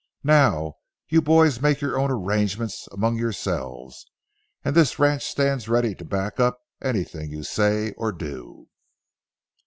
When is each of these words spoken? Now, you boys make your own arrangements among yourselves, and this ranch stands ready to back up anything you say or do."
Now, 0.23 0.77
you 1.09 1.21
boys 1.21 1.61
make 1.61 1.79
your 1.79 1.95
own 1.99 2.09
arrangements 2.09 2.87
among 2.91 3.17
yourselves, 3.19 4.07
and 4.65 4.75
this 4.75 4.97
ranch 4.97 5.23
stands 5.23 5.69
ready 5.69 5.93
to 5.93 6.03
back 6.03 6.39
up 6.39 6.57
anything 6.81 7.29
you 7.29 7.43
say 7.43 7.91
or 7.97 8.11
do." 8.11 8.67